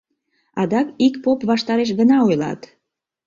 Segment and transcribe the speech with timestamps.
[0.61, 2.61] Адак ик поп ваштареш гына ойлат.